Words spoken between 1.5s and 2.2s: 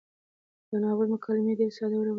ډېرې ساده او روانې دي.